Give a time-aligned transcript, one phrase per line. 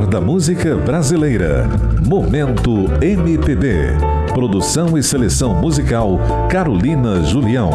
[0.00, 1.68] melhor da música brasileira.
[2.06, 3.96] Momento MPB.
[4.32, 6.18] Produção e seleção musical
[6.50, 7.70] Carolina Julião.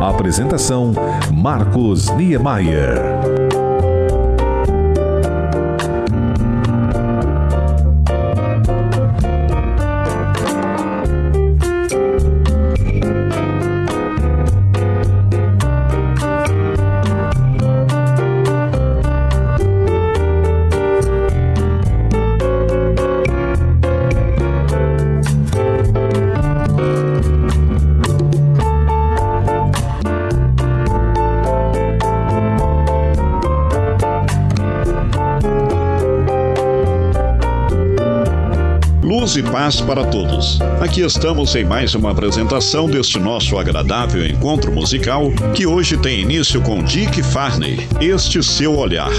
[0.00, 0.92] Apresentação
[1.32, 3.19] Marcos Niemeyer.
[40.90, 46.60] Aqui estamos em mais uma apresentação deste nosso agradável encontro musical que hoje tem início
[46.62, 47.86] com Dick Farney.
[48.00, 49.12] Este seu olhar.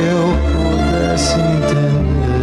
[0.00, 2.39] Eu pudesse entender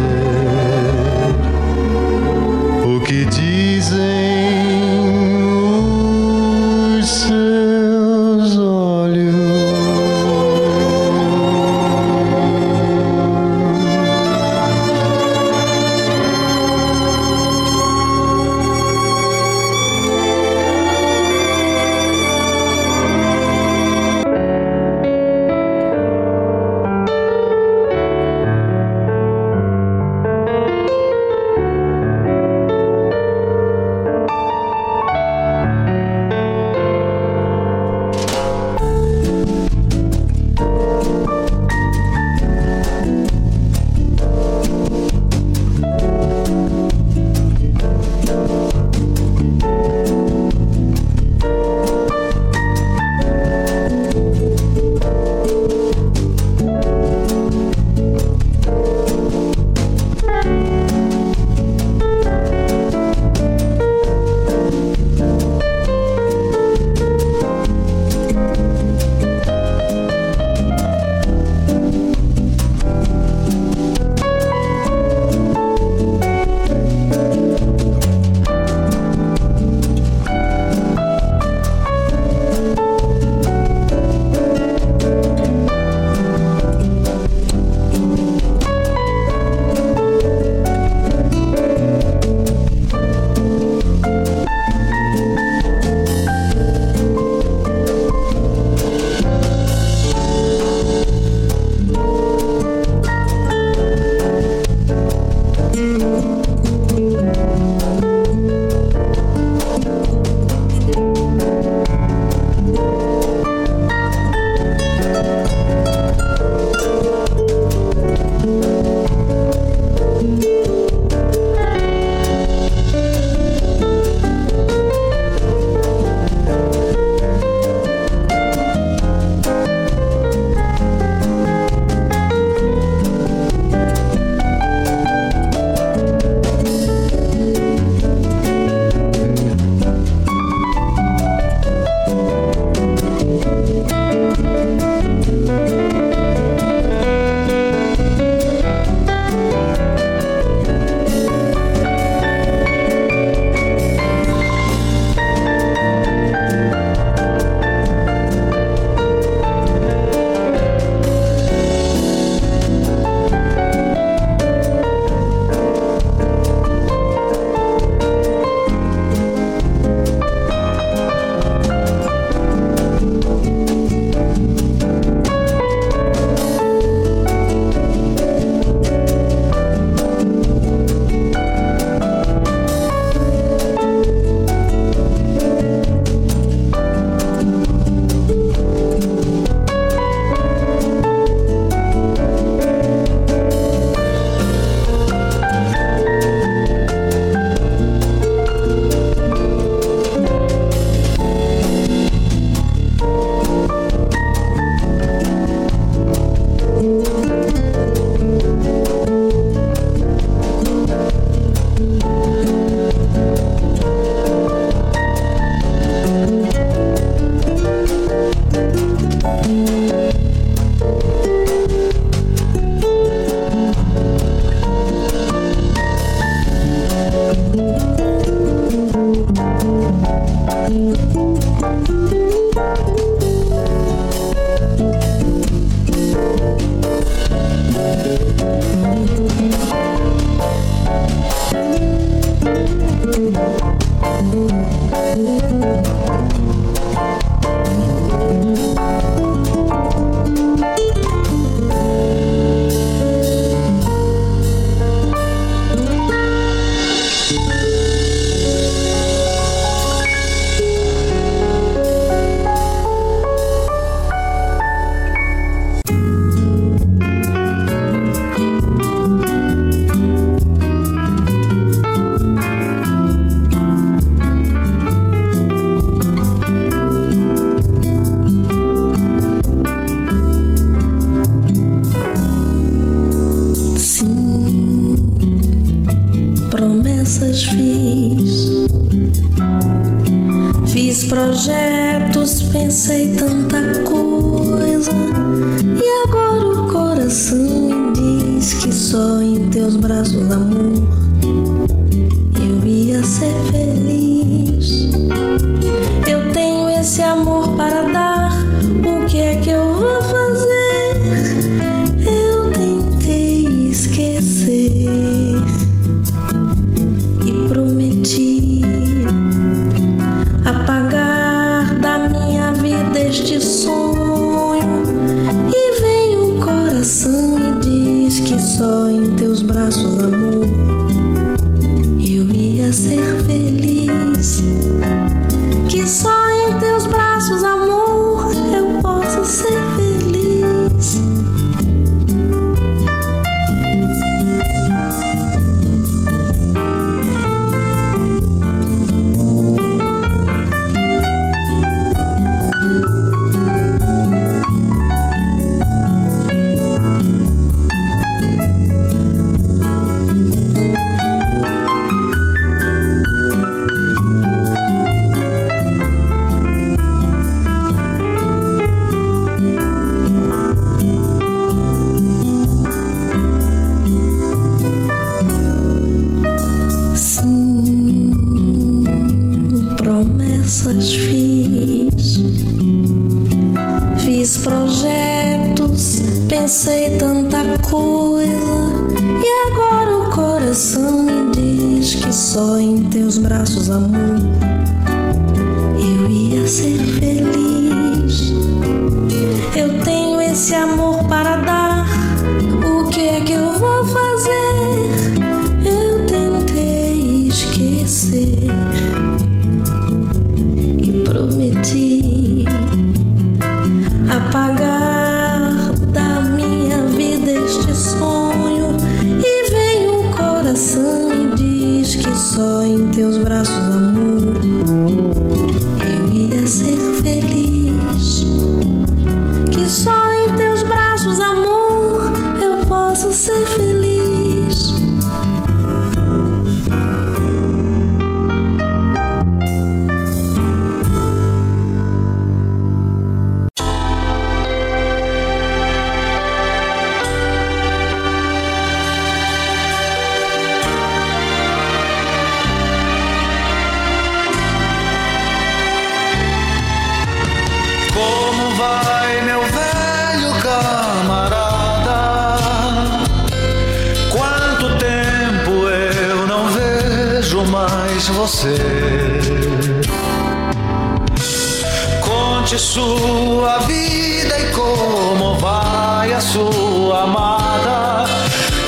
[472.48, 478.06] conte sua vida e como vai a sua amada.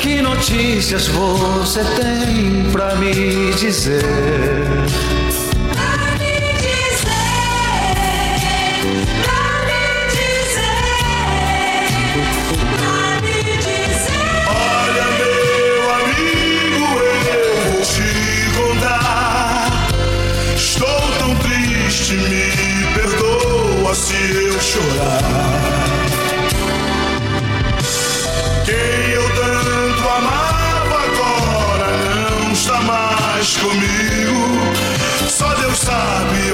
[0.01, 5.00] Que notícias você tem para me dizer?
[24.71, 25.21] chorar.
[28.63, 31.89] Quem eu tanto amava agora
[32.39, 34.47] não está mais comigo.
[35.27, 36.50] Só Deus sabe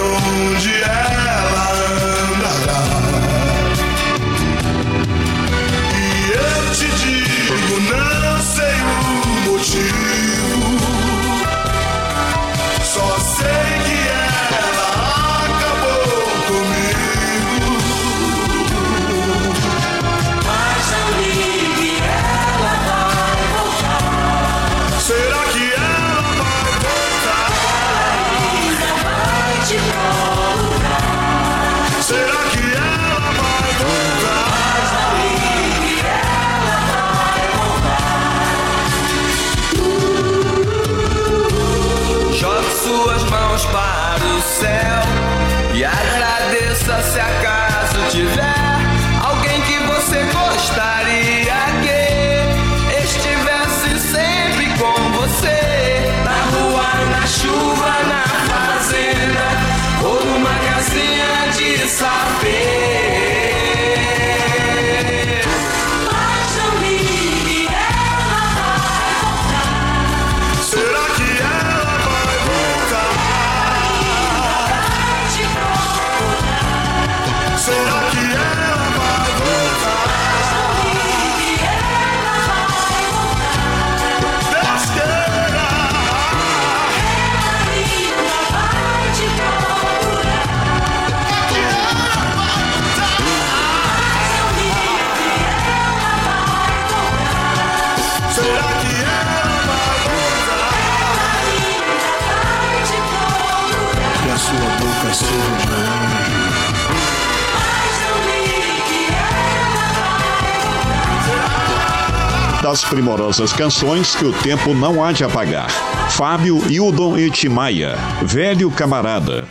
[112.68, 115.70] das primorosas canções que o tempo não há de apagar.
[116.10, 119.46] Fábio Hildon Etimaia, velho camarada.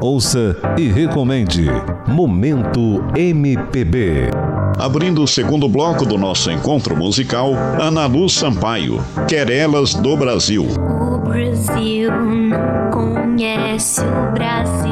[0.00, 1.66] Ouça e recomende
[2.08, 4.30] Momento MPB.
[4.76, 10.66] Abrindo o segundo bloco do nosso encontro musical, Ana Lu Sampaio, Querelas do Brasil.
[10.66, 12.10] O Brasil
[12.90, 14.85] conhece o Brasil.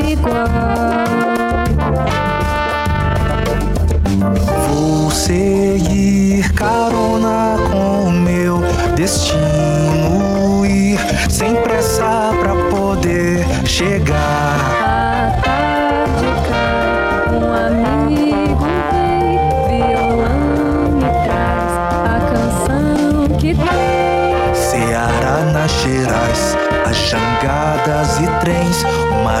[0.00, 0.65] equal.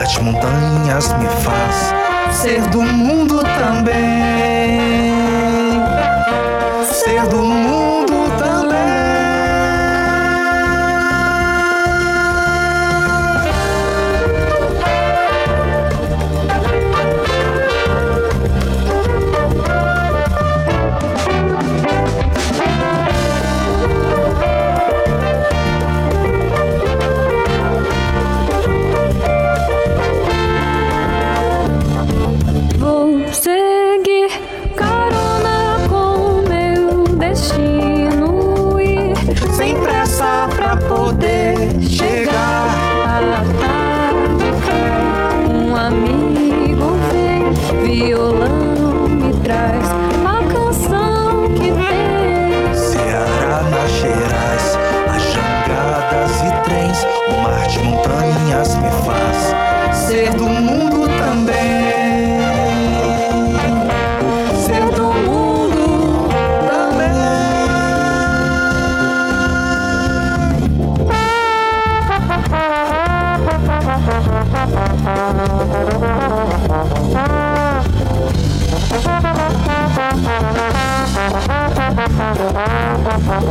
[0.06, 1.92] das montanhas me faz
[2.30, 4.15] ser do mundo também.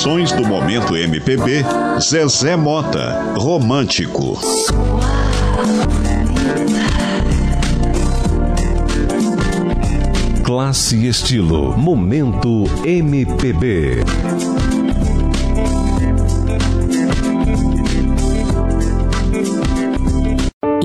[0.00, 1.62] canções do momento MPB,
[2.00, 4.40] Zezé Mota, Romântico.
[10.42, 11.76] Classe e estilo.
[11.76, 14.02] Momento MPB.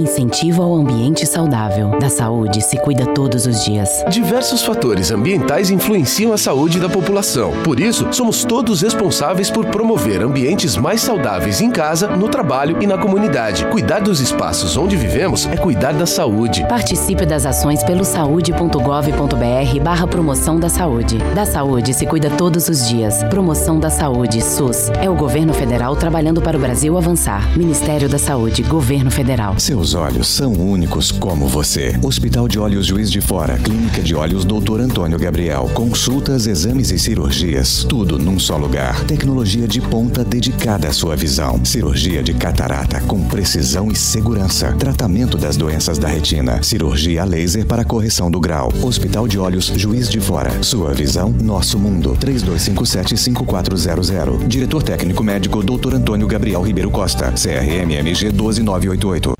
[0.05, 1.97] Incentivo ao ambiente saudável.
[1.99, 4.05] Da saúde se cuida todos os dias.
[4.07, 7.51] Diversos fatores ambientais influenciam a saúde da população.
[7.63, 12.85] Por isso, somos todos responsáveis por promover ambientes mais saudáveis em casa, no trabalho e
[12.85, 13.65] na comunidade.
[13.65, 16.63] Cuidar dos espaços onde vivemos é cuidar da saúde.
[16.69, 21.17] Participe das ações pelo saúde.gov.br barra promoção da saúde.
[21.33, 23.23] Da saúde se cuida todos os dias.
[23.23, 24.89] Promoção da saúde, SUS.
[25.01, 27.57] É o governo federal trabalhando para o Brasil avançar.
[27.57, 29.57] Ministério da Saúde, Governo Federal.
[29.57, 31.97] Seus olhos são únicos como você.
[32.03, 34.81] Hospital de Olhos Juiz de Fora, Clínica de Olhos Dr.
[34.81, 35.69] Antônio Gabriel.
[35.73, 39.03] Consultas, exames e cirurgias, tudo num só lugar.
[39.05, 41.63] Tecnologia de ponta dedicada à sua visão.
[41.63, 44.73] Cirurgia de catarata com precisão e segurança.
[44.73, 46.61] Tratamento das doenças da retina.
[46.61, 48.71] Cirurgia a laser para correção do grau.
[48.83, 50.61] Hospital de Olhos Juiz de Fora.
[50.61, 52.17] Sua visão, nosso mundo.
[52.19, 54.47] 3257-5400.
[54.47, 55.95] Diretor técnico médico Dr.
[55.95, 57.31] Antônio Gabriel Ribeiro Costa.
[57.31, 59.34] CRMMG 12988.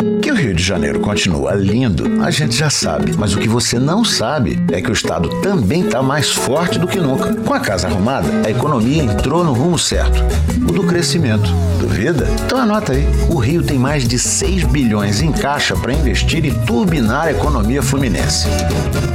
[0.55, 3.13] Rio de Janeiro continua lindo, a gente já sabe.
[3.17, 6.87] Mas o que você não sabe é que o Estado também está mais forte do
[6.87, 7.33] que nunca.
[7.33, 10.23] Com a casa arrumada, a economia entrou no rumo certo
[10.67, 11.51] o do crescimento.
[11.77, 12.25] Duvida?
[12.45, 13.05] Então anota aí.
[13.29, 17.83] O Rio tem mais de 6 bilhões em caixa para investir e turbinar a economia
[17.83, 18.47] fluminense.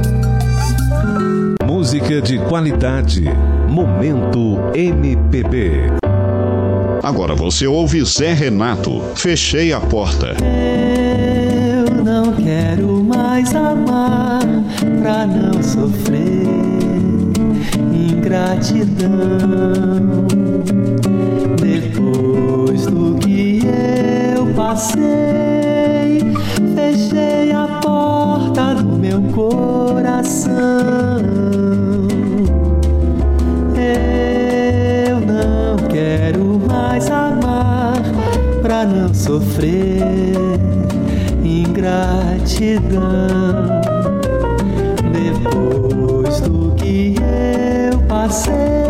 [1.81, 3.23] Música de qualidade.
[3.67, 5.87] Momento MPB.
[7.01, 9.01] Agora você ouve Zé Renato.
[9.15, 10.35] Fechei a porta.
[10.37, 14.41] Eu não quero mais amar
[15.01, 16.45] pra não sofrer
[17.91, 19.07] ingratidão.
[21.59, 23.63] Depois do que
[24.37, 25.01] eu passei,
[26.75, 30.51] fechei a porta do meu coração.
[36.91, 38.01] mais amar
[38.61, 40.03] pra não sofrer
[41.41, 42.99] ingratidão.
[45.13, 47.15] Depois do que
[47.91, 48.80] eu passei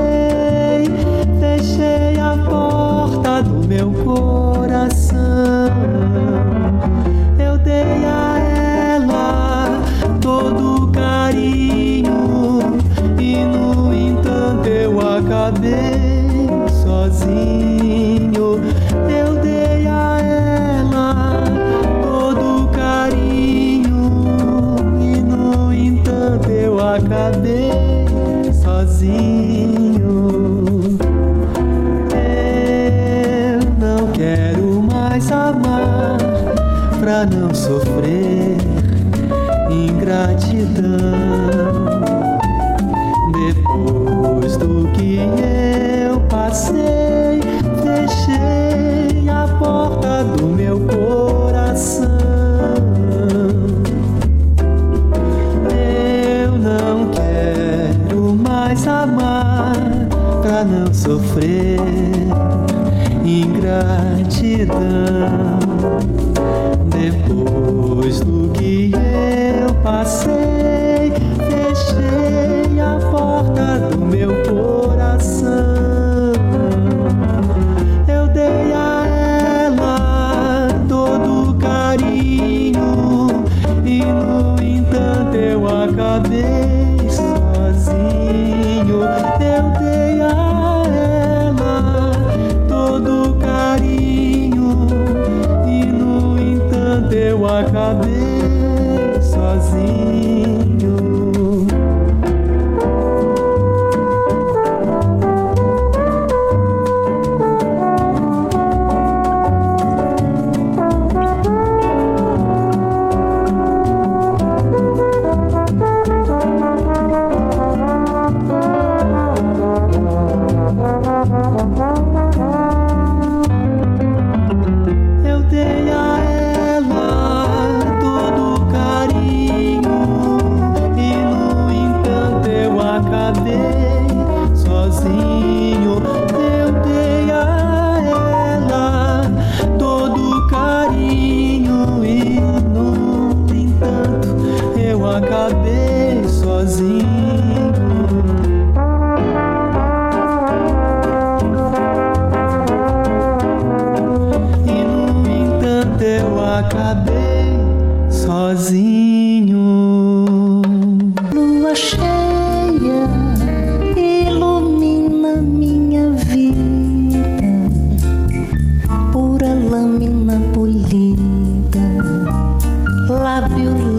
[61.12, 61.71] sofrer.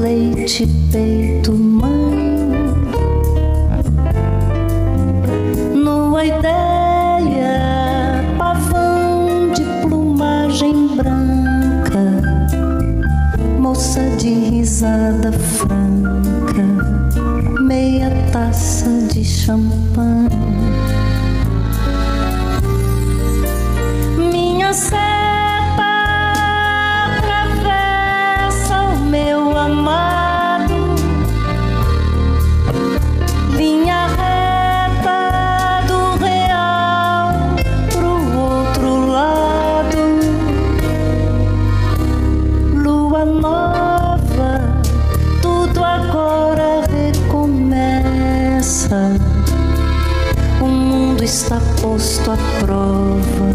[0.03, 2.43] leite, peito, mãe.
[5.73, 7.61] Nua ideia,
[8.37, 12.05] pavão de plumagem branca,
[13.61, 16.65] moça de risada franca,
[17.63, 20.22] meia taça de champanhe.
[52.33, 53.53] sua prova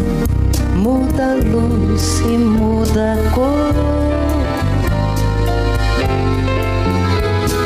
[0.75, 3.73] muda a luz e muda a cor.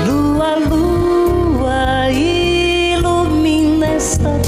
[0.07, 4.39] Lua, lua, ilumina esta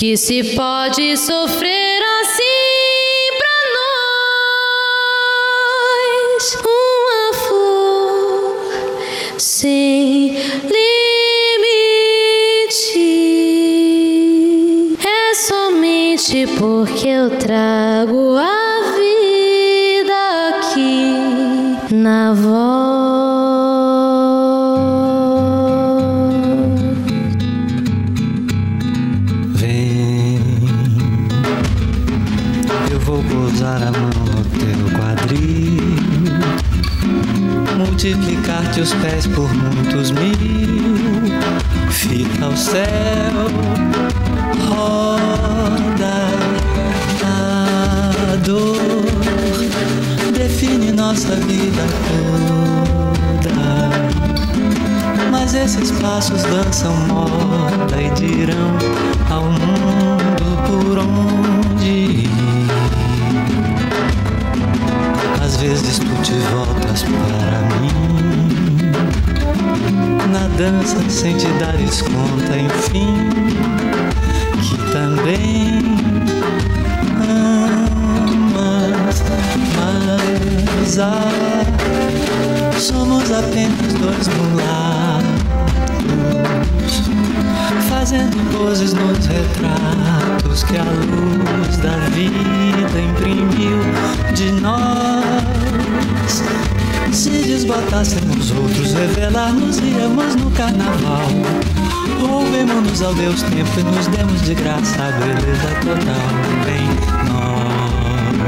[0.00, 3.56] que se pode sofrer assim pra
[6.38, 6.56] nós.
[6.64, 8.56] Uma flor
[9.36, 10.32] sem
[10.62, 10.86] limite.
[15.06, 20.16] É somente porque eu trago a vida
[20.48, 22.79] aqui na voz.
[38.80, 40.32] Os pés por muitos mil,
[41.90, 42.86] fica o céu,
[44.68, 46.28] roda
[47.22, 49.04] a dor,
[50.32, 53.50] define nossa vida toda.
[55.30, 58.78] Mas esses passos dançam moda e dirão
[59.28, 62.30] ao mundo por onde ir.
[65.44, 67.99] Às vezes tu te voltas para mim,
[70.30, 73.28] na dança sem te dares conta, enfim,
[74.60, 75.80] que também
[77.28, 79.22] amas,
[79.76, 81.30] mas ah,
[82.78, 85.40] somos apenas dois mulatos
[88.00, 93.78] fazendo poses nos retratos que a luz da vida imprimiu
[94.34, 96.42] de nós.
[97.12, 101.26] Se desbotássemos outros, revelar-nos-íamos no carnaval.
[102.20, 106.28] Roubemos-nos ao Deus tempo e nos demos de graça a beleza total.
[106.64, 106.86] Bem,
[107.28, 108.40] nós,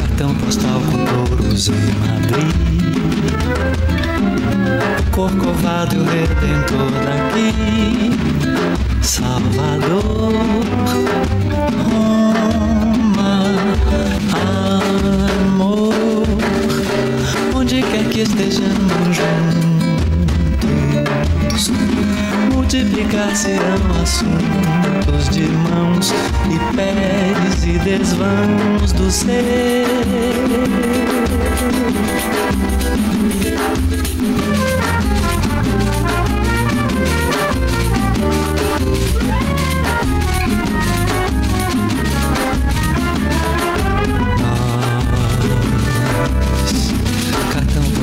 [0.00, 2.54] cartão postal com touros em Madrid.
[5.10, 7.52] Corcovado e o Redentor daqui,
[9.02, 10.32] Salvador,
[11.82, 12.27] Roma,
[18.18, 19.16] que estejamos
[20.66, 21.70] juntos,
[22.52, 26.12] multiplicar-se-ão assuntos de mãos
[26.50, 29.86] e pés e desvãos do ser.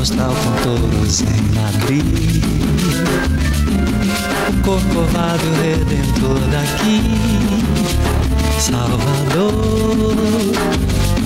[0.06, 2.44] Postal com touros em Madrid
[4.64, 7.02] Corcovado Redentor daqui
[8.60, 9.52] Salvador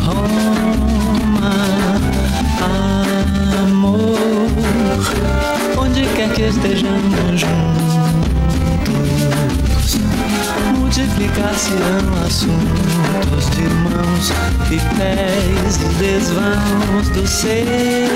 [0.05, 1.55] Roma,
[3.63, 4.17] amor,
[5.77, 8.28] onde quer que estejamos juntos,
[10.99, 14.31] multiplicar-se-ão assuntos de mãos
[14.69, 18.09] e pés desvãos do ser.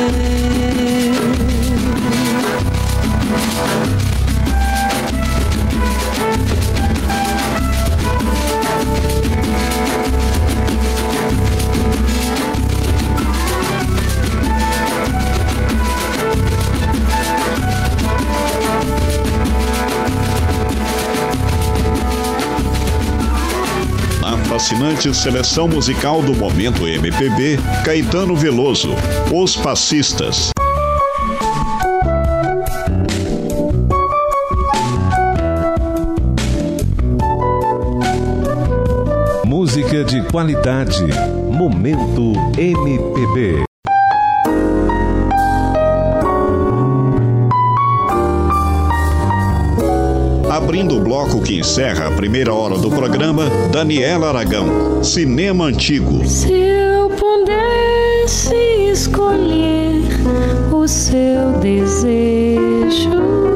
[24.74, 28.96] Fascinante seleção musical do momento MPB, Caetano Veloso,
[29.32, 30.50] Os Passistas.
[39.46, 41.06] Música de qualidade.
[41.52, 43.73] Momento MPB.
[50.64, 56.26] Abrindo o bloco que encerra a primeira hora do programa, Daniela Aragão, Cinema Antigo.
[56.26, 58.56] Se eu pudesse
[58.90, 60.04] escolher
[60.72, 63.53] o seu desejo,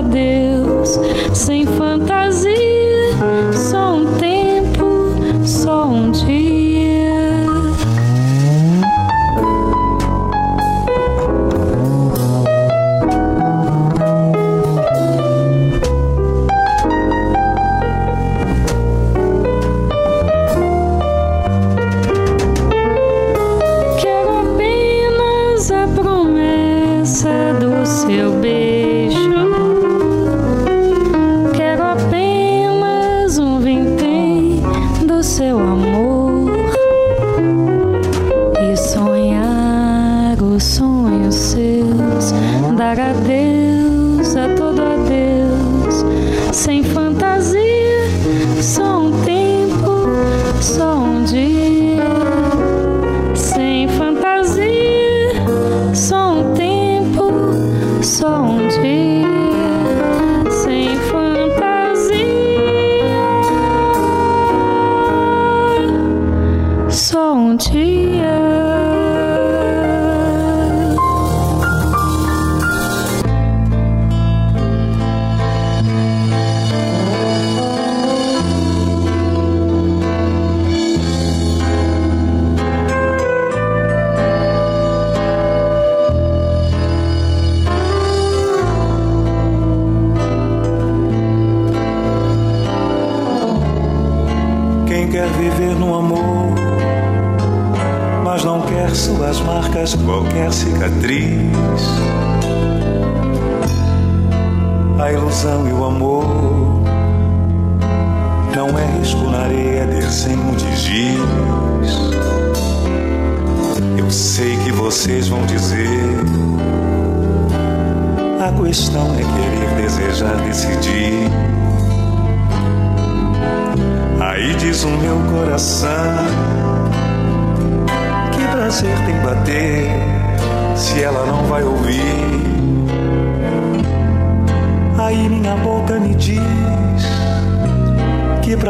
[0.00, 0.98] Deus
[1.34, 1.81] sem falar.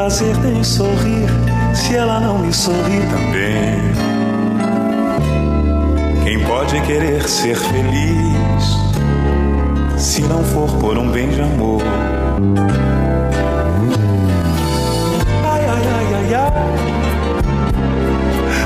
[0.02, 1.28] Prazer tem sorrir
[1.72, 3.78] Se ela não me sorrir também
[6.24, 8.64] Quem pode querer ser feliz
[9.96, 11.80] Se não for por um bem de amor
[15.44, 16.34] ai ai ai ai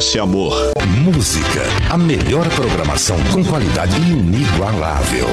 [0.00, 0.72] SOS Amor.
[1.04, 5.26] Música, a melhor programação com qualidade inigualável.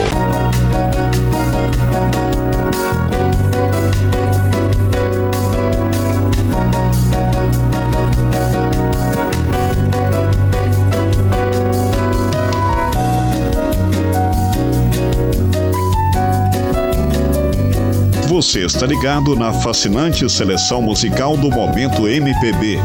[18.27, 22.79] Você está ligado na fascinante seleção musical do momento MPB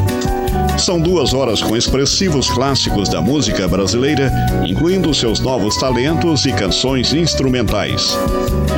[0.79, 4.33] são duas horas com expressivos clássicos da música brasileira,
[4.67, 8.17] incluindo seus novos talentos e canções instrumentais.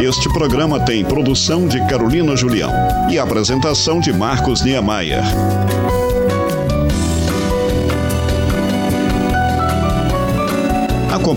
[0.00, 2.72] Este programa tem produção de Carolina Julião
[3.10, 5.22] e apresentação de Marcos Niemeyer.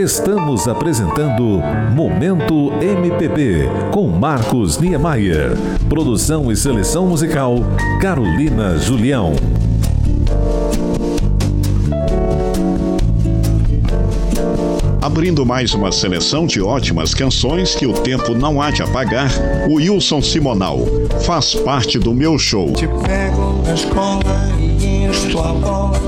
[0.03, 1.61] Estamos apresentando
[1.95, 5.51] Momento MPB com Marcos Niemeyer.
[5.87, 7.55] Produção e seleção musical
[8.01, 9.33] Carolina Julião.
[15.01, 19.31] Abrindo mais uma seleção de ótimas canções que o tempo não há de apagar,
[19.69, 20.79] o Wilson Simonal
[21.25, 22.73] faz parte do meu show.
[22.73, 25.99] Te pego na escola e encho a bola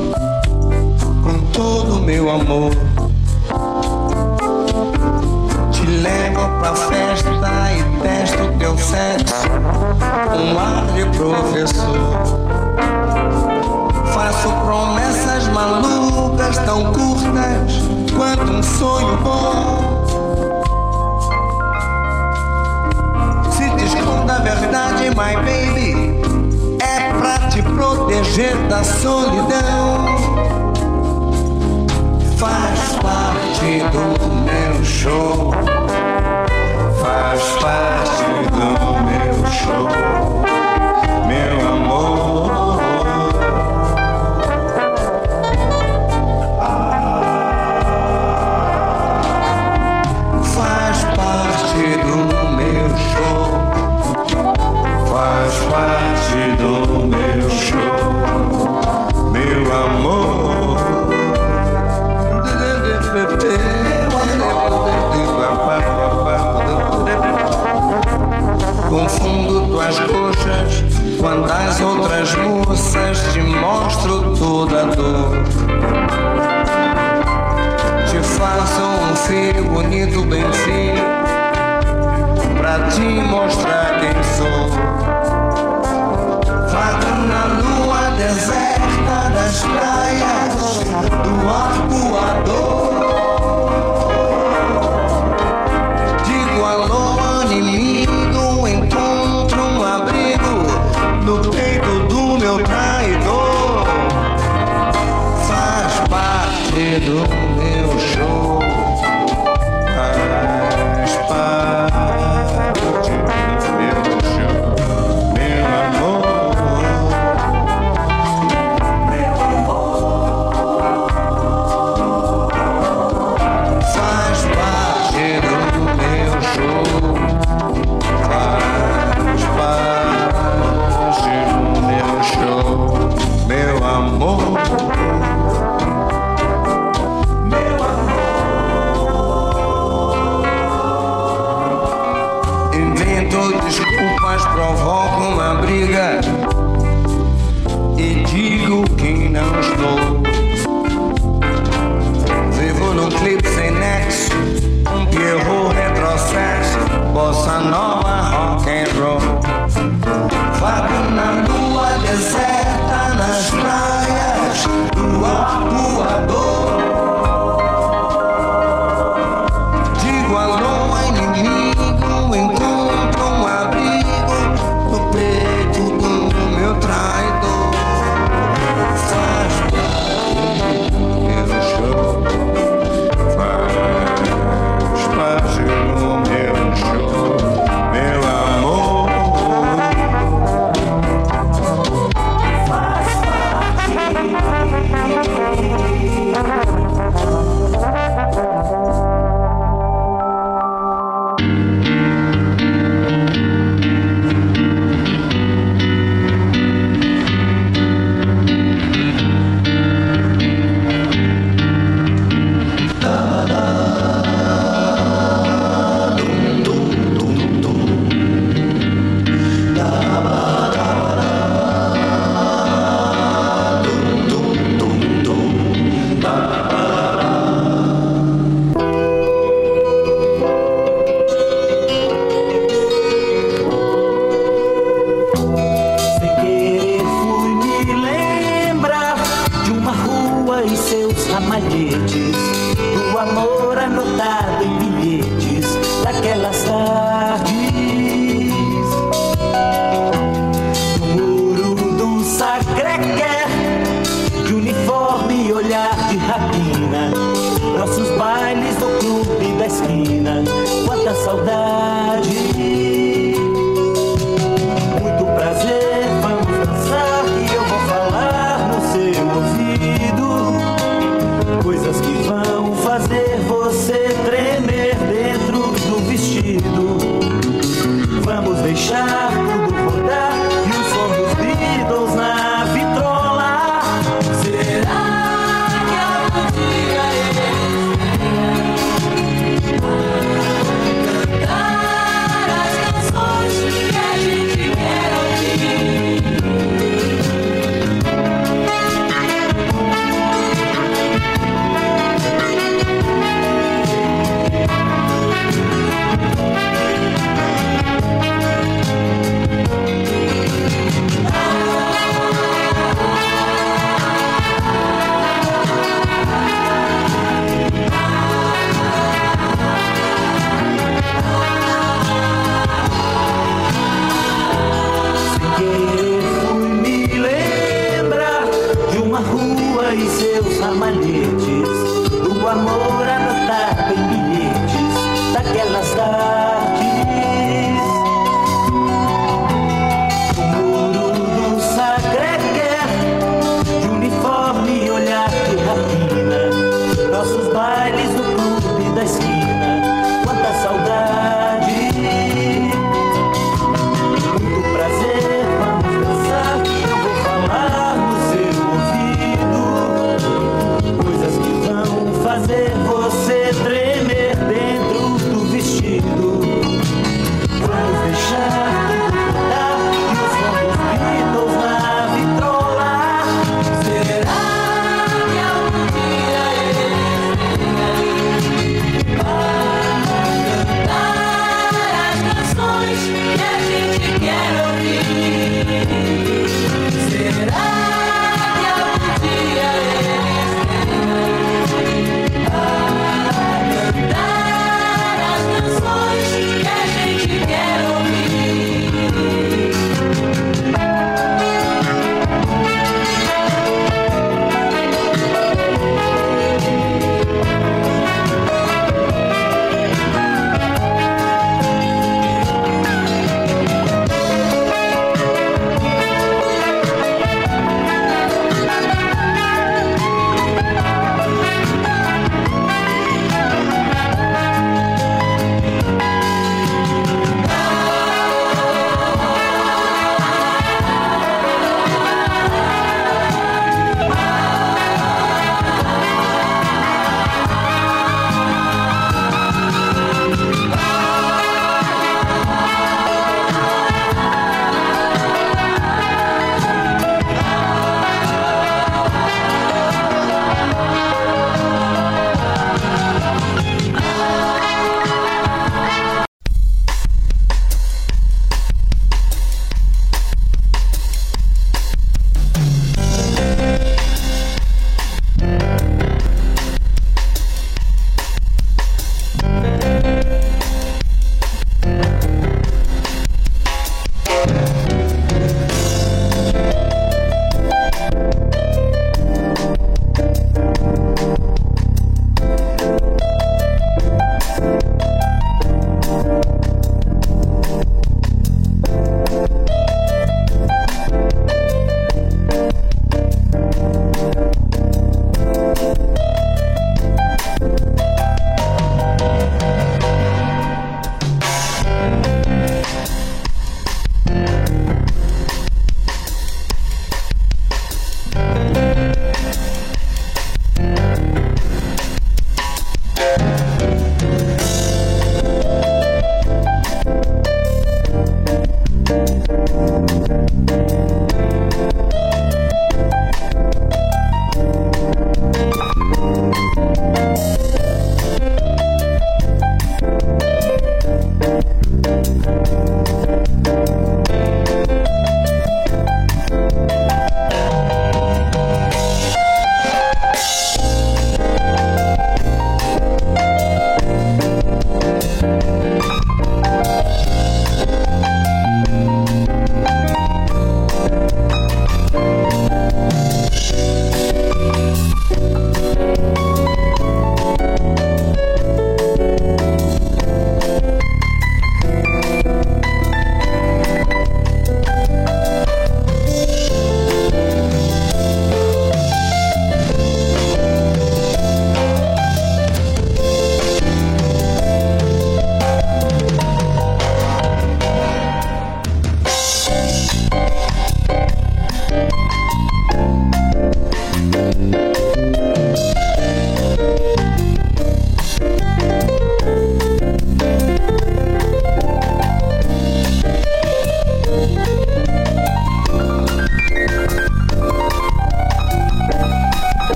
[1.23, 2.84] com todo o meu amor.
[6.65, 7.29] Pra festa
[7.71, 9.47] e testo teu sexo
[10.31, 11.95] com ar de professor.
[14.11, 17.71] Faço promessas malucas tão curtas
[18.17, 20.05] quanto um sonho bom.
[23.51, 26.19] Se te esconda a verdade, my baby,
[26.81, 30.15] é pra te proteger da solidão.
[32.37, 35.74] Faz parte do meu show.
[37.15, 38.67] Faz parte do
[39.05, 40.54] meu show,
[71.25, 75.43] coxas quando as outras moças te mostro toda a dor.
[78.07, 81.03] Te faço um filho bonito, bem filho,
[82.57, 84.69] pra te mostrar quem sou.
[86.69, 90.53] Vago na lua deserta das praias
[91.23, 92.55] do arcoador.
[92.55, 92.94] Digo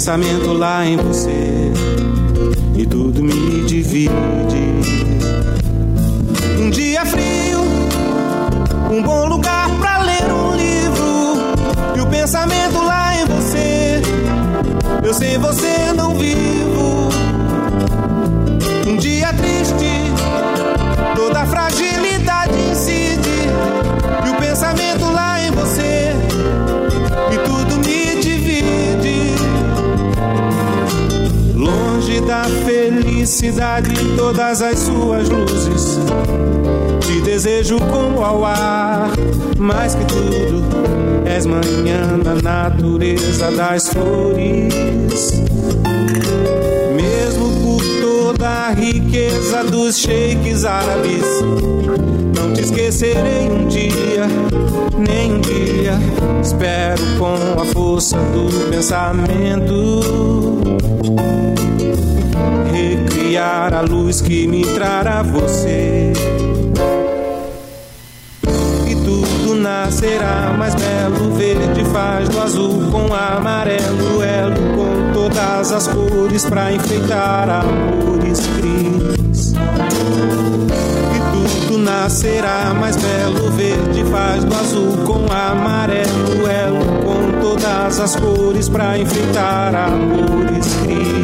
[0.00, 1.29] pensamento lá em você
[43.72, 44.74] das flores.
[46.96, 51.22] Mesmo por toda a riqueza dos sheiks árabes,
[52.34, 54.26] não te esquecerei um dia,
[54.98, 55.92] nem um dia.
[56.42, 60.00] Espero com a força do pensamento
[62.72, 66.12] recriar a luz que me trará você.
[68.88, 75.88] E tudo nascerá mais belo, verde faz do azul com amarelo, elo com todas as
[75.88, 79.52] cores pra enfeitar amores cris.
[81.14, 88.16] E tudo nascerá mais belo, verde faz do azul com amarelo, elo com todas as
[88.16, 91.19] cores pra enfeitar amores cris.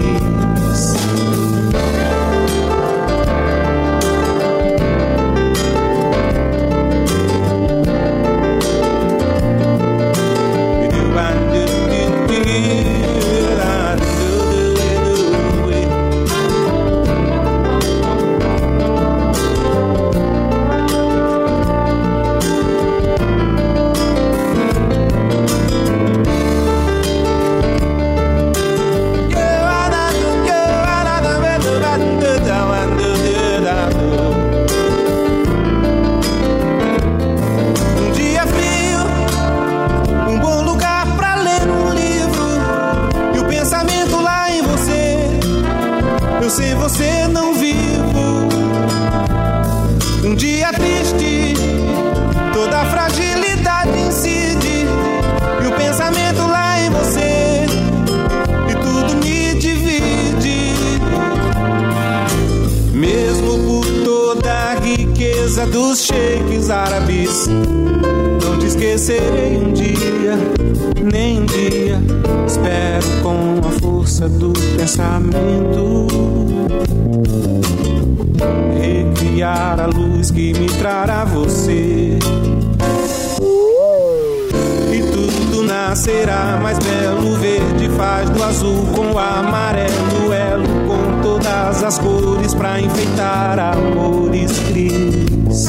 [85.88, 92.54] Nascerá mais belo, verde faz do azul com o amarelo, elo com todas as cores
[92.54, 95.68] pra enfeitar amores cris.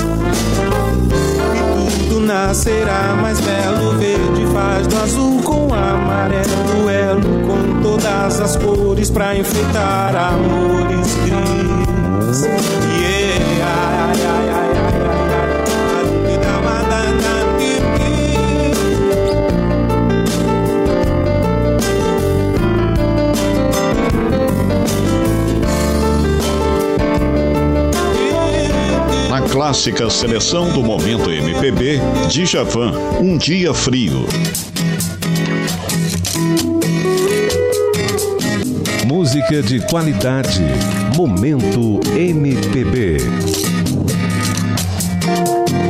[1.53, 8.41] E tudo nascerá mais belo, verde faz do azul com o amarelo, elo com todas
[8.41, 12.41] as cores pra enfeitar amores cris.
[12.99, 13.96] Yeah,
[29.57, 34.27] clássica seleção do momento MPB, Djavan, Um Dia Frio.
[39.07, 40.61] Música de qualidade.
[41.15, 43.17] Momento MPB.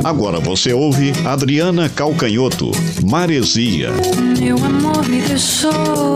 [0.01, 2.71] Agora você ouve Adriana Calcanhoto,
[3.05, 3.91] Maresia.
[4.39, 6.15] Meu amor me deixou,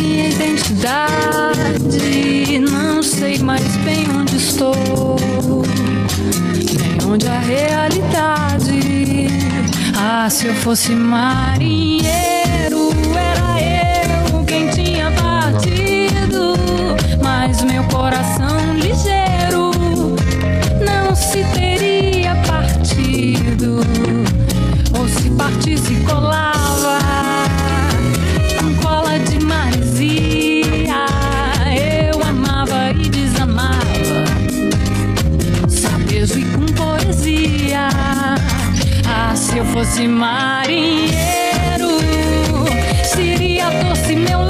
[0.00, 1.90] minha identidade.
[2.58, 4.74] Não sei mais bem onde estou,
[6.56, 9.28] nem onde a realidade.
[9.96, 13.60] Ah, se eu fosse marinheiro, era
[14.32, 16.54] eu quem tinha partido.
[17.22, 19.70] Mas meu coração ligeiro
[20.84, 23.80] não se teria partido.
[39.50, 41.10] se eu fosse marinheiro,
[43.04, 44.49] seria doce meu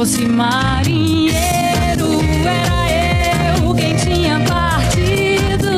[0.00, 1.34] fosse marinheiro,
[2.42, 5.68] era eu quem tinha partido.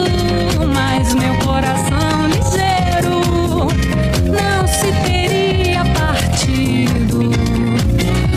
[0.73, 3.19] Mas meu coração ligeiro
[4.31, 7.33] não se teria partido.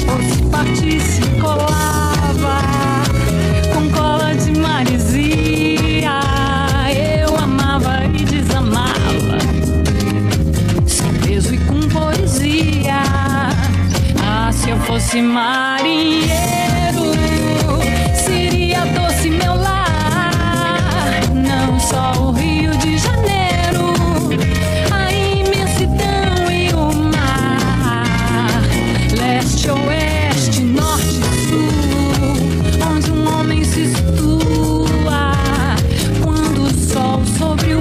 [0.09, 2.63] Ou se partisse, colava
[3.71, 6.19] com cola de marizia.
[7.21, 9.37] Eu amava e desamava,
[10.87, 13.03] sem peso e com poesia.
[14.27, 15.74] Ah, se eu fosse marinheiro.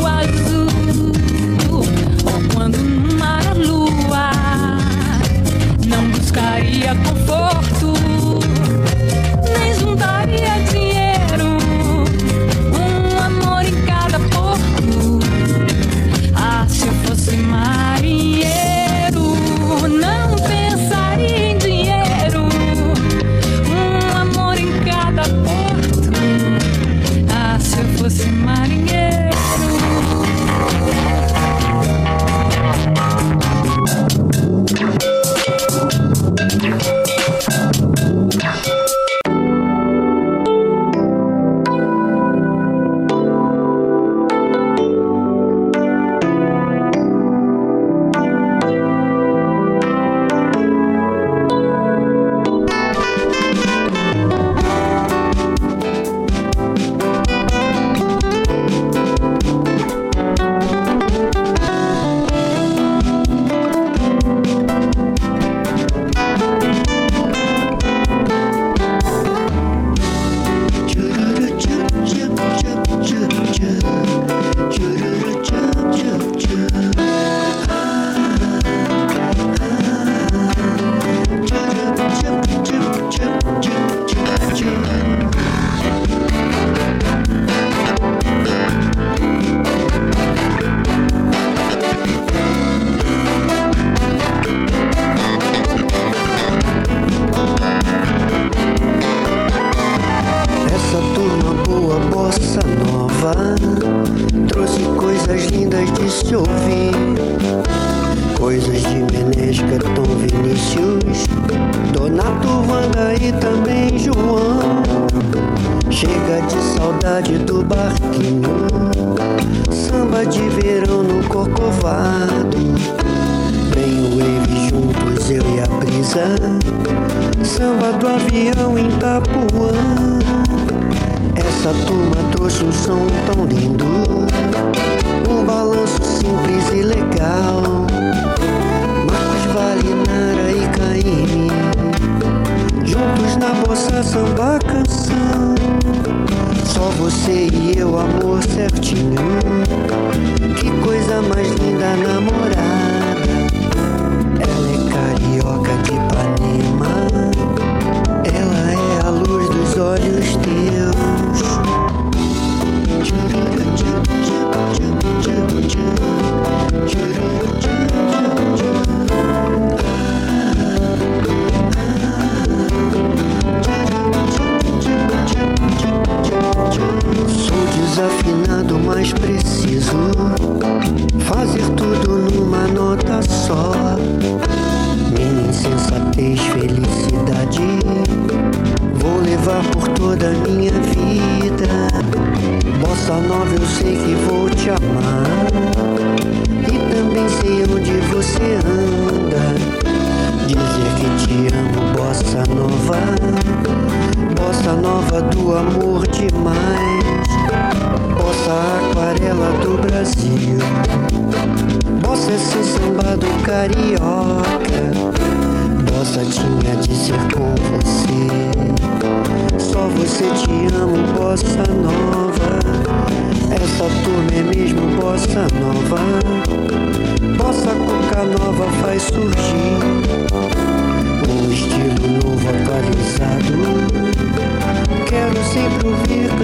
[0.07, 0.69] azul,
[2.25, 4.31] ou quando numa lua,
[5.87, 7.24] não buscaria confiança.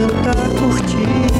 [0.00, 1.00] Cantar, curtir.
[1.00, 1.39] Tchururu,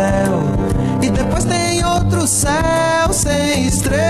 [0.00, 0.40] céu.
[1.02, 4.00] E depois tem outro céu sem estrelas.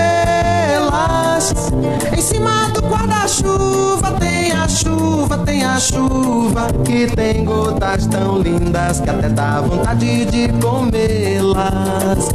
[2.15, 8.39] Em cima do guarda chuva, tem a chuva, tem a chuva que tem gotas tão
[8.39, 12.29] lindas que até dá vontade de comê-las.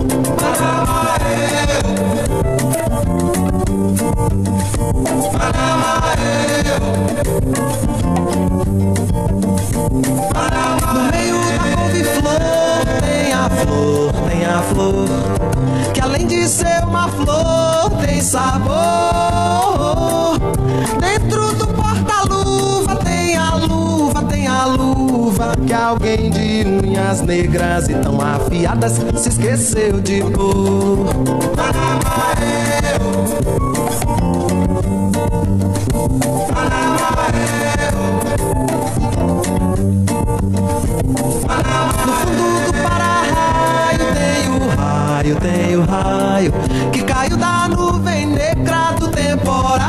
[9.96, 10.35] No
[13.56, 15.46] flor, tem a flor
[15.96, 18.76] que além de ser uma flor tem sabor.
[21.00, 27.94] Dentro do porta-luva tem a luva, tem a luva que alguém de unhas negras e
[27.94, 31.06] tão afiadas se esqueceu de pôr.
[35.94, 36.45] No
[46.02, 46.52] raio
[46.92, 49.86] que caiu da nuvem negra do temporal.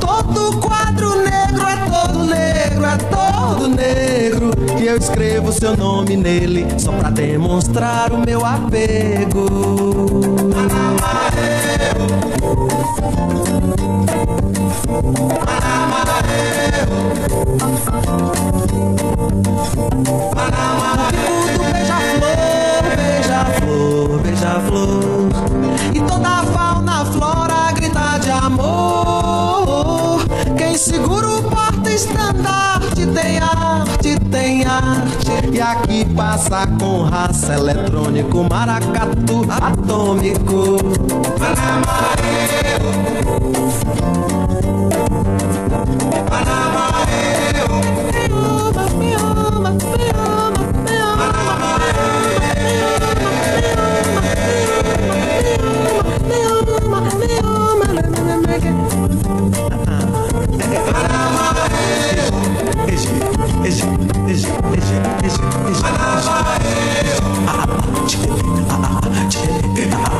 [0.00, 4.50] Todo quadro negro é todo negro, é todo negro.
[4.80, 9.46] E eu escrevo seu nome nele só pra demonstrar o meu apego.
[21.72, 23.67] Beija-flor, beija-flor
[25.92, 30.20] E toda a fauna, flora grita de amor.
[30.56, 35.50] Quem segura o porta-estandarte tem arte, tem arte.
[35.52, 40.76] E aqui passa com raça eletrônico Maracatu atômico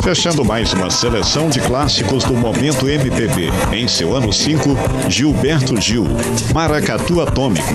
[0.02, 3.50] Fechando mais uma seleção de clássicos do momento MPB.
[3.72, 4.76] Em seu ano 5,
[5.08, 6.06] Gilberto Gil,
[6.52, 7.74] Maracatu Atômico.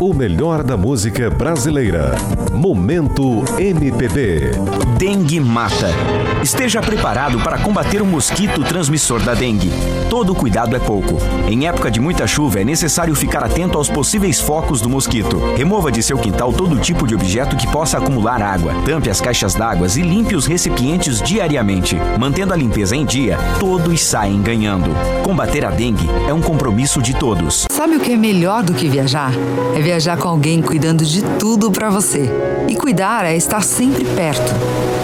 [0.00, 2.14] O melhor da música brasileira.
[2.52, 4.52] Momento MPB.
[4.96, 5.90] Dengue mata.
[6.40, 9.72] Esteja preparado para combater o mosquito transmissor da dengue.
[10.08, 11.18] Todo cuidado é pouco.
[11.48, 15.36] Em época de muita chuva, é necessário ficar atento aos possíveis focos do mosquito.
[15.56, 18.72] Remova de seu quintal todo tipo de objeto que possa acumular água.
[18.86, 21.96] Tampe as caixas d'água e limpe os recipientes diariamente.
[22.16, 24.90] Mantendo a limpeza em dia, todos saem ganhando.
[25.24, 27.67] Combater a dengue é um compromisso de todos.
[27.78, 29.30] Sabe o que é melhor do que viajar?
[29.72, 32.28] É viajar com alguém cuidando de tudo pra você.
[32.66, 34.52] E cuidar é estar sempre perto.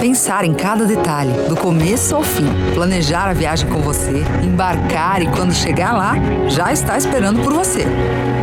[0.00, 2.48] Pensar em cada detalhe, do começo ao fim.
[2.74, 6.14] Planejar a viagem com você, embarcar e quando chegar lá,
[6.48, 7.84] já está esperando por você.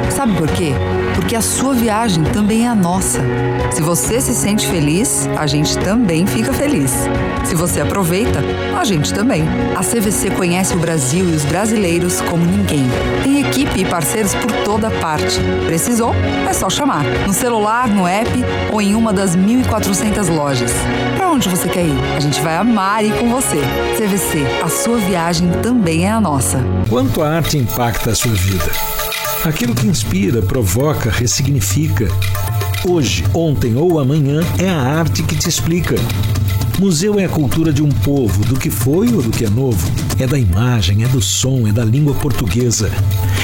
[0.10, 0.72] Sabe por quê?
[1.14, 3.20] Porque a sua viagem também é a nossa.
[3.74, 6.94] Se você se sente feliz, a gente também fica feliz.
[7.44, 8.40] Se você aproveita,
[8.80, 9.44] a gente também.
[9.76, 12.86] A CVC conhece o Brasil e os brasileiros como ninguém.
[13.24, 15.40] Tem equipe e parceiros por toda parte.
[15.66, 16.14] Precisou?
[16.50, 17.04] É só chamar.
[17.26, 18.30] No celular, no app
[18.72, 20.72] ou em uma das 1.400 lojas.
[21.18, 22.16] Para onde você quer ir?
[22.16, 23.62] A gente vai amar ir com você.
[23.98, 26.60] CVC, a sua viagem também é a nossa.
[26.90, 28.72] Quanto a arte impacta a sua vida?
[29.44, 32.08] Aquilo que inspira, provoca, ressignifica.
[32.88, 35.96] Hoje, ontem ou amanhã é a arte que te explica.
[36.82, 39.88] Museu é a cultura de um povo, do que foi ou do que é novo.
[40.20, 42.90] É da imagem, é do som, é da língua portuguesa.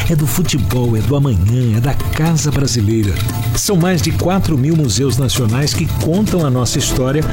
[0.10, 3.14] É do futebol, é do amanhã, é da casa brasileira.
[3.56, 7.24] São mais de 4 mil museus nacionais que contam a nossa história,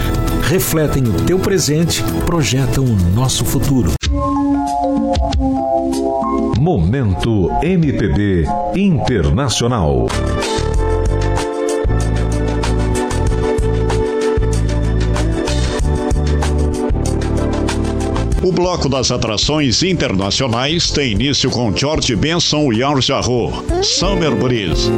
[0.43, 3.94] refletem o teu presente, projetam o nosso futuro.
[6.60, 8.44] Momento MPB
[8.76, 10.06] Internacional.
[18.45, 23.51] O bloco das atrações internacionais tem início com George Benson e Al Jarreau,
[23.83, 24.91] Summer Breeze.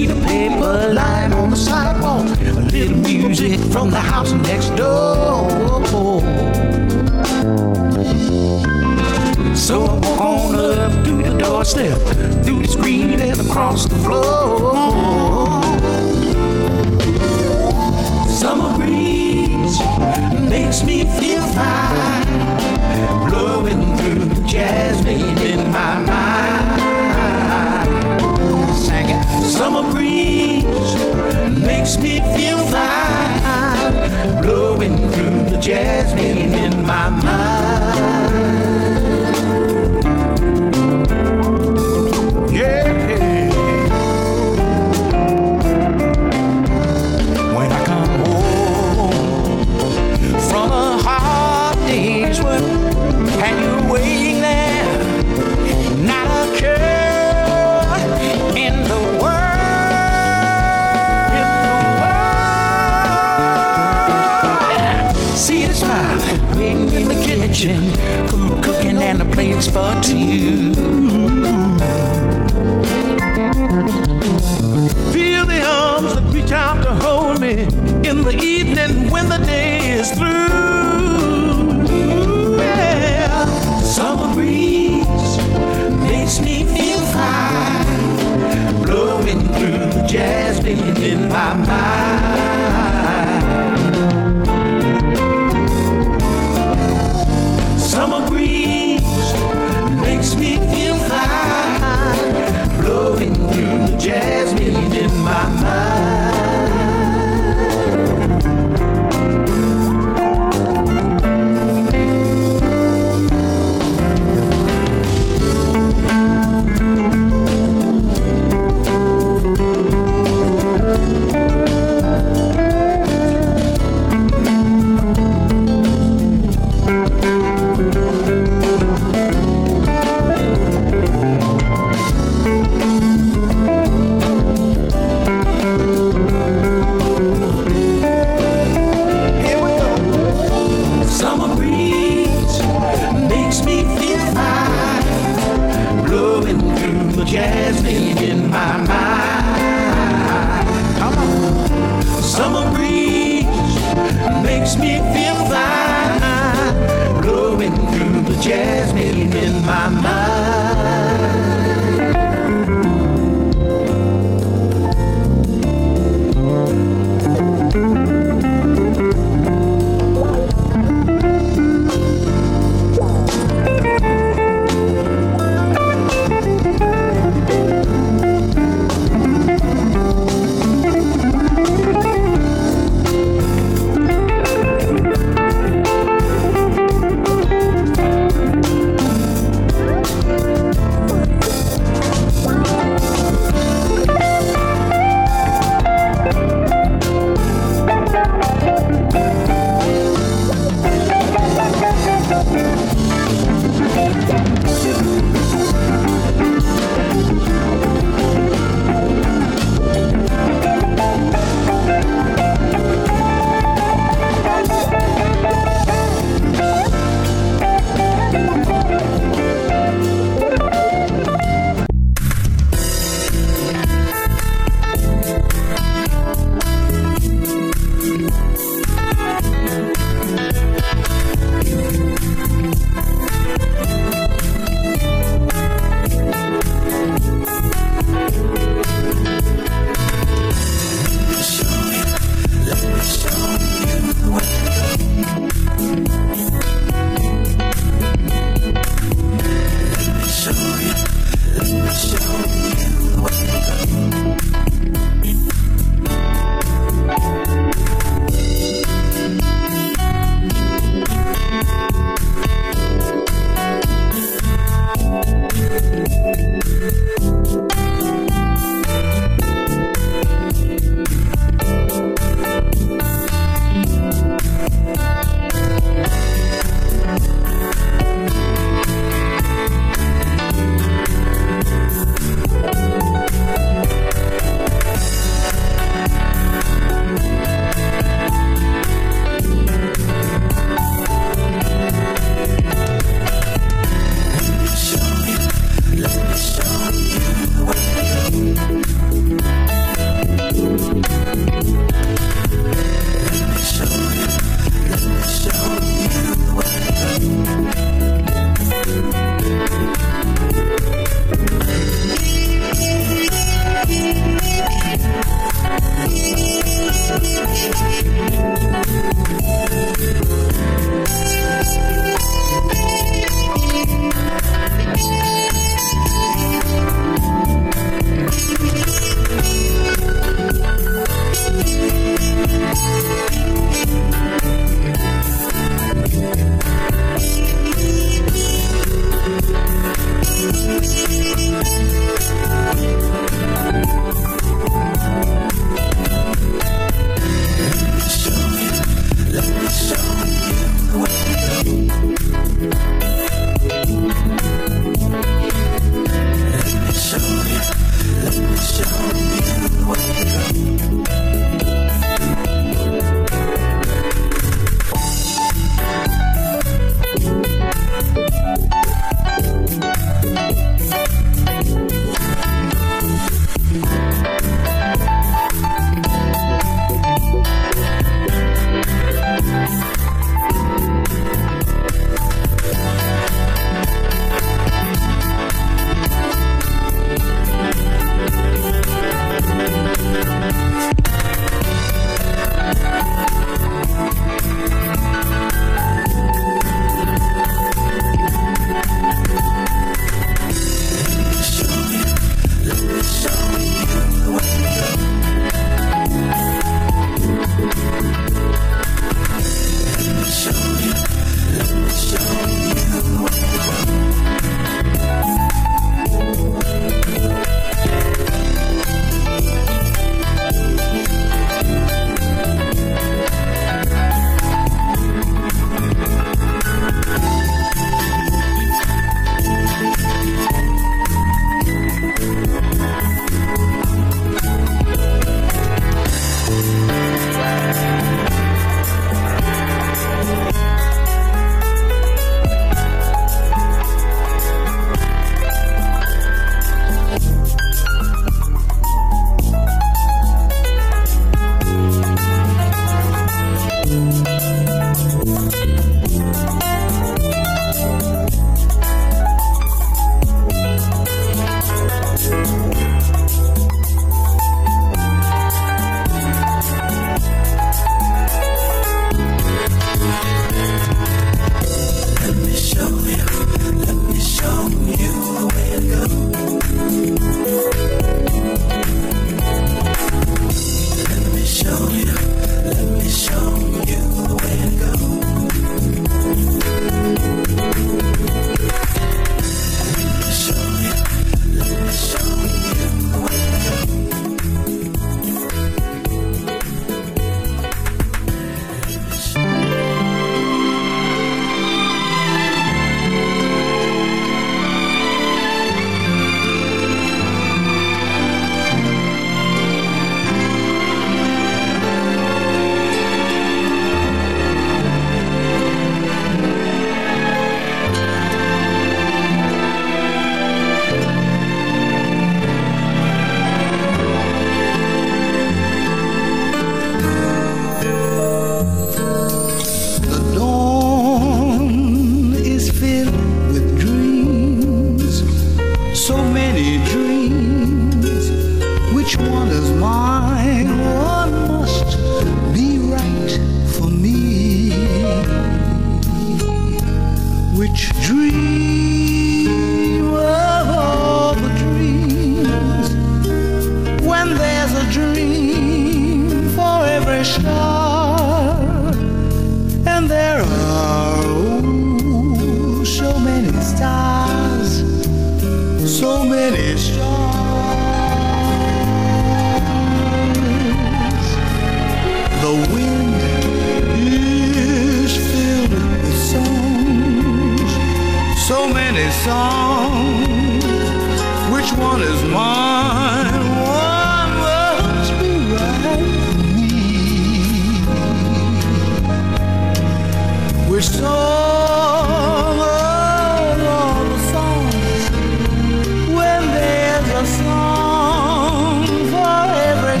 [597.22, 599.36] a song for
[599.70, 600.00] every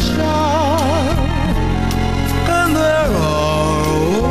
[2.58, 3.84] and there are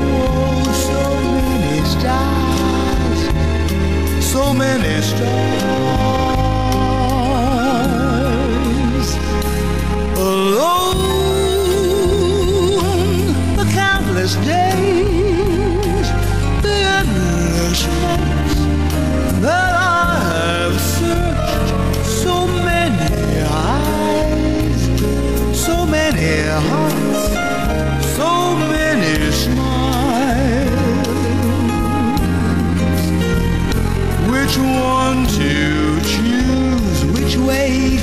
[0.03, 1.01] oh, so
[1.37, 3.19] many stars,
[4.25, 5.50] so many stars.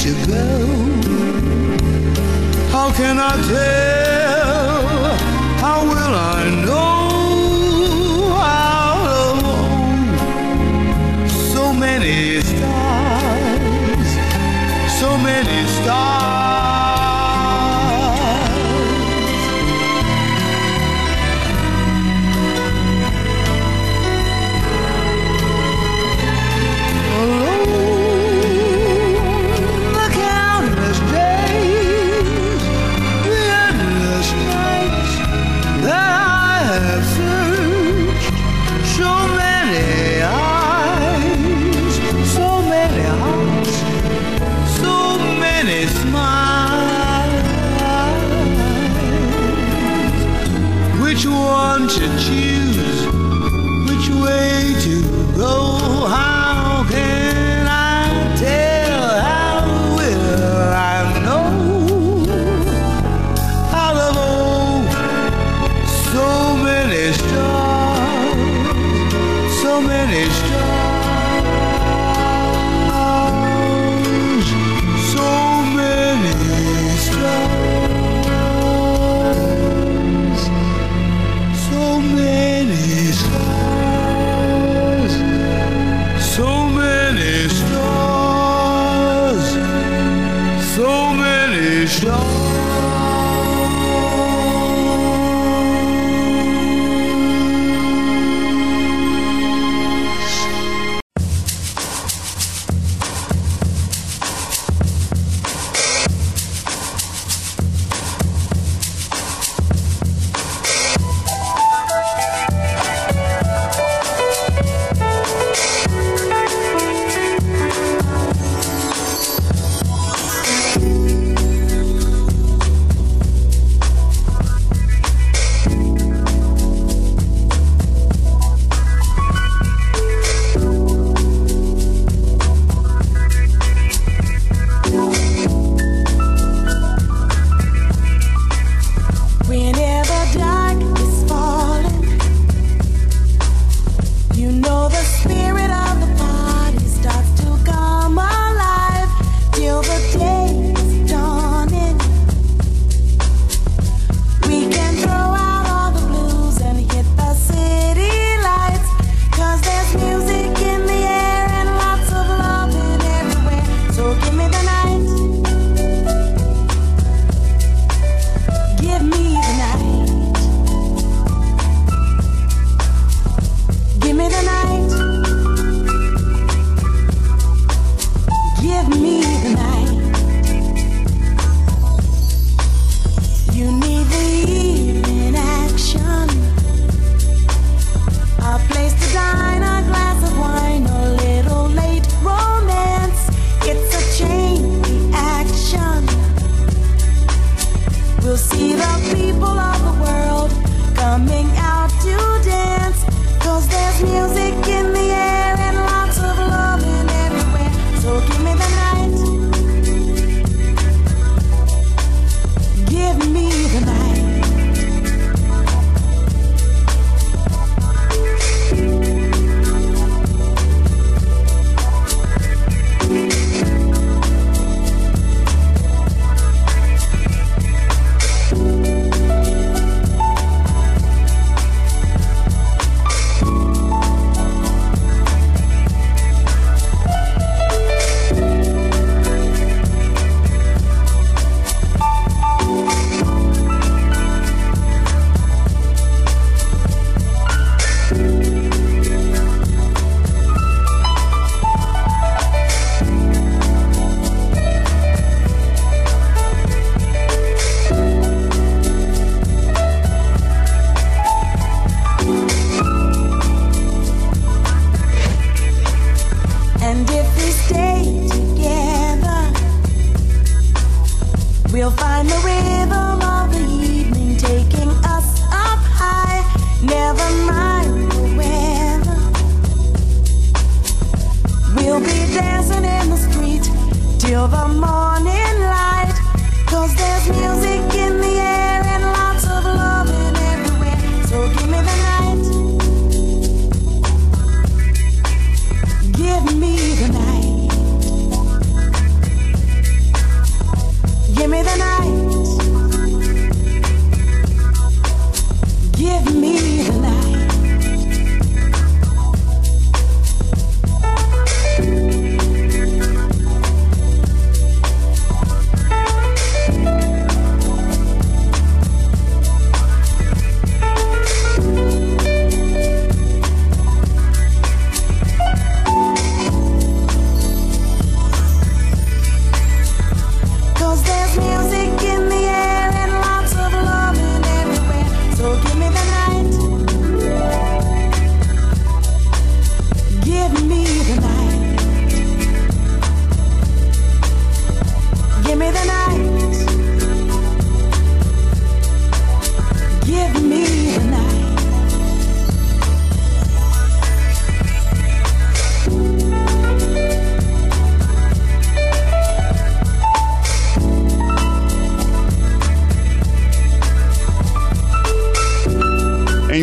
[0.09, 0.66] You go?
[2.70, 3.98] How can I tell?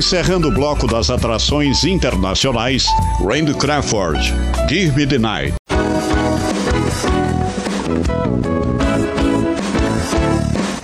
[0.05, 2.85] Encerrando o bloco das atrações internacionais,
[3.19, 4.21] Randy Crawford,
[4.69, 5.55] Give Me the Night.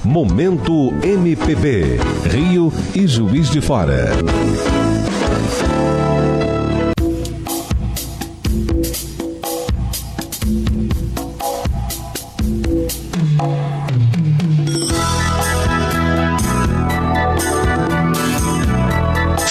[0.04, 2.00] Momento MPB,
[2.32, 4.10] Rio e Juiz de Fora.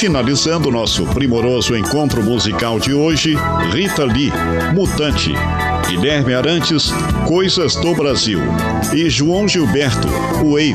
[0.00, 3.36] Finalizando nosso primoroso encontro musical de hoje,
[3.70, 4.32] Rita Lee,
[4.74, 5.30] Mutante,
[5.86, 6.90] Guilherme Arantes,
[7.28, 8.40] Coisas do Brasil
[8.94, 10.08] e João Gilberto,
[10.38, 10.72] Wave.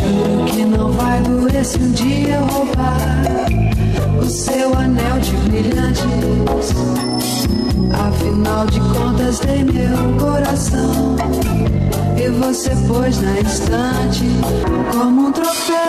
[0.00, 3.46] Juro que não vai doer se um dia eu roubar
[4.20, 6.02] o seu anel de brilhantes.
[7.92, 11.14] Afinal de contas, dei meu coração
[12.18, 14.24] e você pôs na estante
[14.90, 15.86] como um troféu.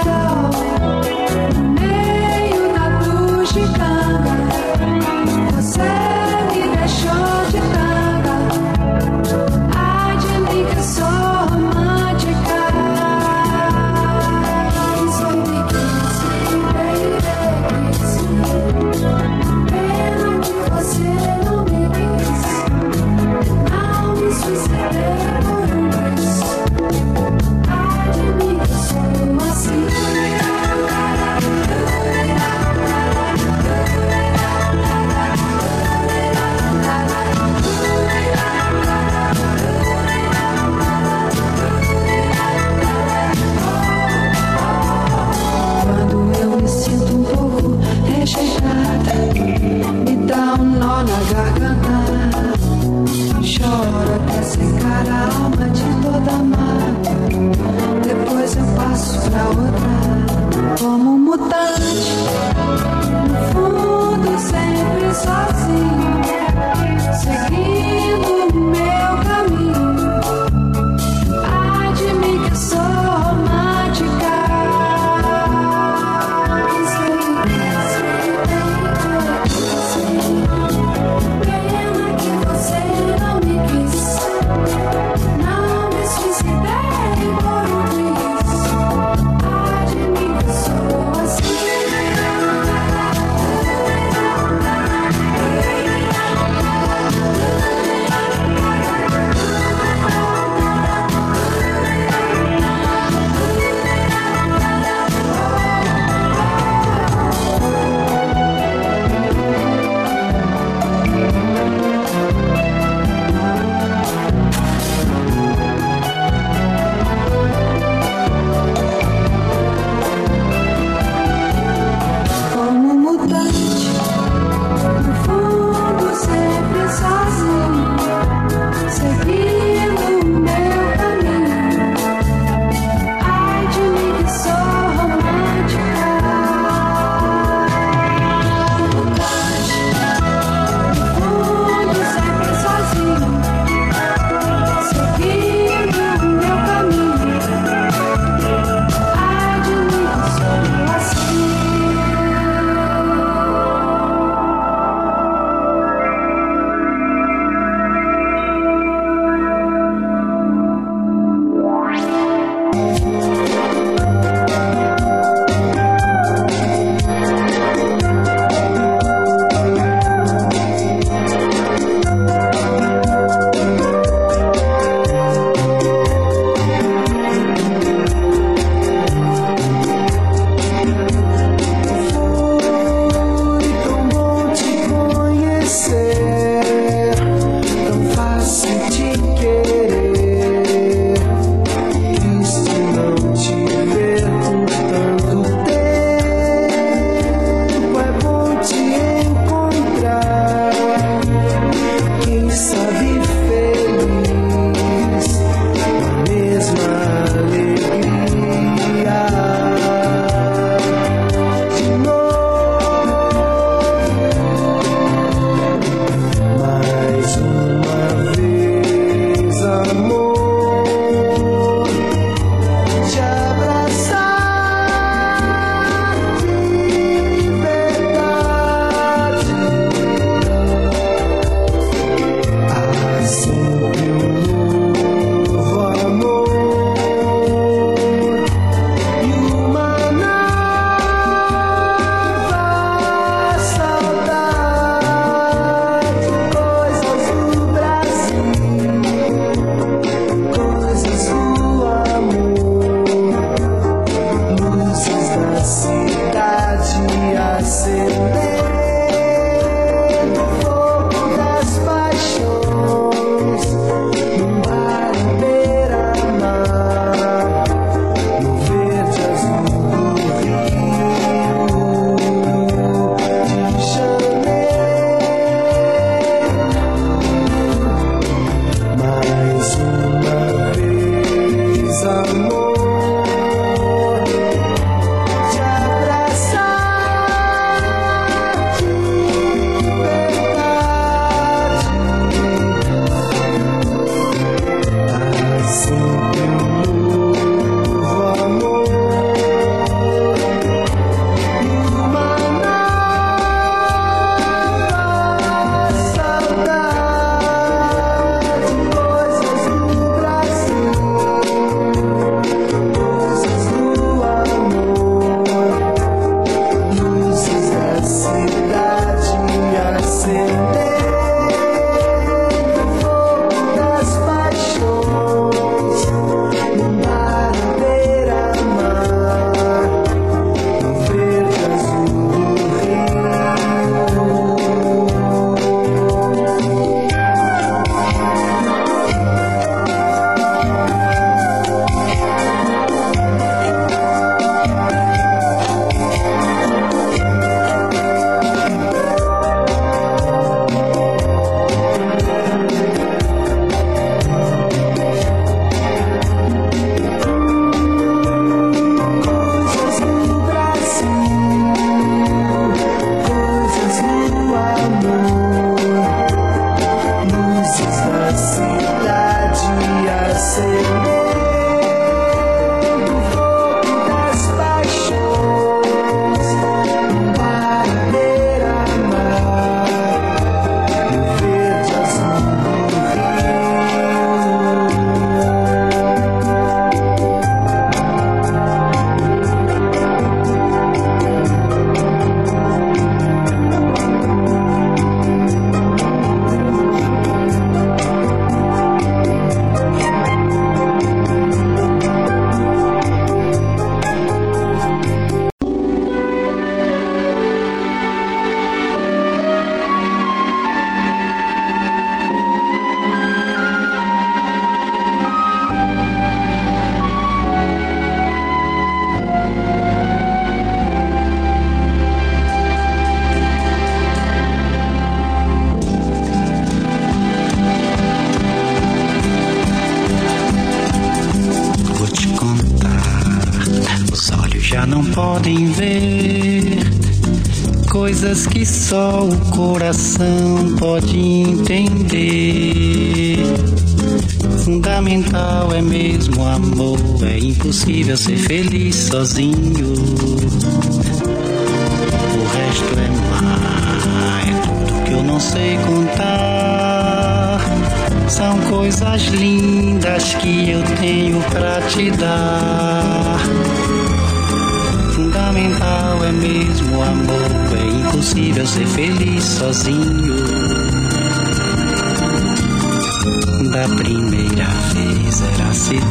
[475.88, 476.04] Cidade,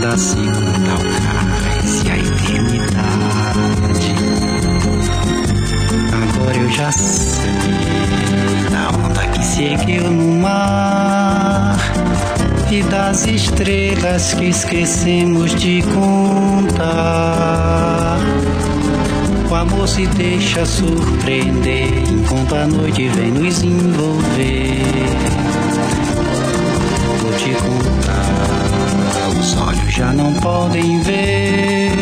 [0.00, 4.08] da segunda ao cais e a eternidade.
[6.22, 7.50] Agora eu já sei
[8.70, 11.76] da onda que seguiu no mar
[12.70, 17.02] e das estrelas que esquecemos de contar.
[19.50, 25.41] O amor se deixa surpreender enquanto a noite vem nos envolver.
[27.38, 28.68] Te contar,
[29.40, 31.92] os olhos já não podem ver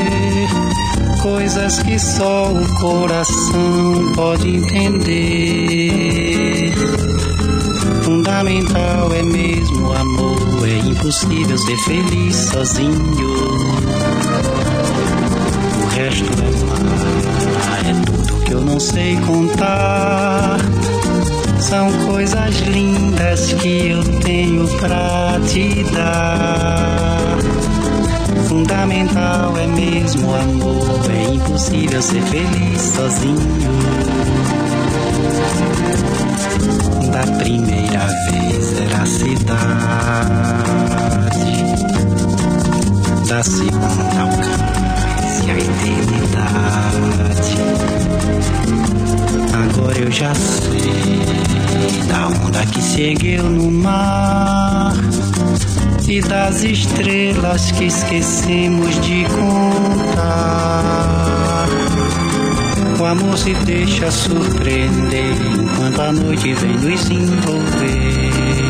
[1.23, 5.51] coisas que só o coração pode entender.
[8.03, 13.01] Fundamental é mesmo amor, é impossível ser feliz sozinho.
[15.83, 16.81] O resto é mar,
[17.87, 20.59] é tudo que eu não sei contar.
[21.61, 27.37] São coisas lindas que eu tenho pra te dar.
[28.49, 33.39] Fundamental é mesmo o amor, é impossível ser feliz sozinho.
[37.13, 40.35] Da primeira vez era a cidade,
[43.29, 44.01] da segunda
[44.41, 44.80] cais e
[45.51, 47.11] a eternidade.
[49.53, 51.21] Agora eu já sei
[52.07, 54.95] da onda que seguiu no mar
[56.09, 60.61] e das estrelas que esquecemos de contar.
[62.99, 68.70] O amor se deixa surpreender enquanto a noite vem nos envolver.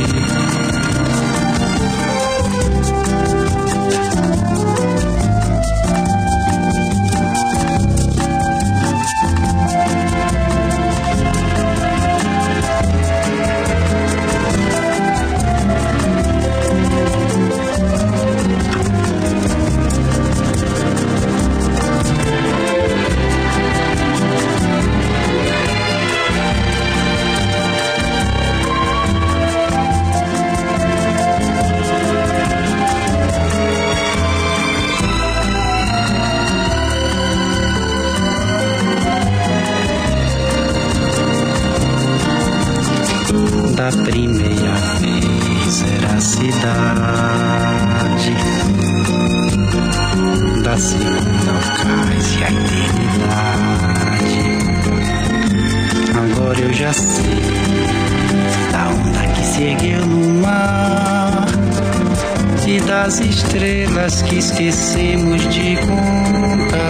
[64.40, 66.80] Esquecemos de contar.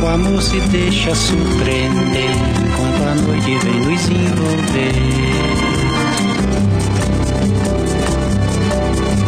[0.00, 2.30] O amor se deixa surpreender
[2.64, 4.94] enquanto a noite vem nos envolver.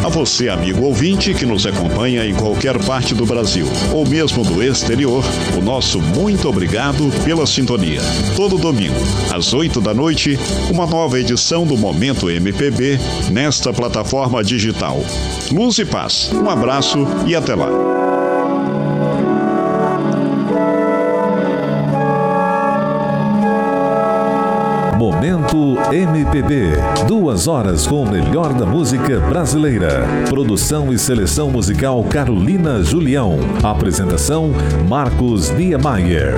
[0.05, 4.63] A você, amigo ouvinte, que nos acompanha em qualquer parte do Brasil ou mesmo do
[4.63, 5.25] exterior,
[5.59, 8.01] o nosso muito obrigado pela sintonia.
[8.37, 8.95] Todo domingo,
[9.35, 10.39] às 8 da noite,
[10.71, 13.01] uma nova edição do Momento MPB
[13.33, 15.03] nesta plataforma digital.
[15.51, 16.31] Luz e paz.
[16.33, 17.69] Um abraço e até lá.
[24.99, 26.73] Momento MPB.
[27.07, 30.07] Duas horas com o melhor da música brasileira.
[30.29, 33.39] Produção e seleção musical Carolina Julião.
[33.63, 34.51] Apresentação
[34.89, 36.35] Marcos Niemeyer.